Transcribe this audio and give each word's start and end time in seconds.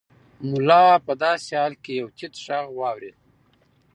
ملا 0.49 0.85
په 1.05 1.13
داسې 1.23 1.51
حال 1.59 1.73
کې 1.83 1.91
یو 2.01 2.07
تت 2.17 2.33
غږ 2.45 2.65
واورېد. 2.77 3.17